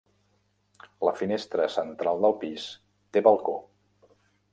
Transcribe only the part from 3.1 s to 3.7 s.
té balcó.